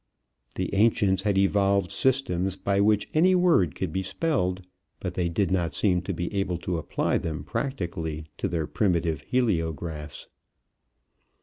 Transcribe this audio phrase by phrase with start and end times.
[0.55, 4.63] The ancients had evolved systems by which any word could be spelled,
[4.99, 9.21] but they did not seem to be able to apply them practically to their primitive
[9.21, 10.25] heliographs.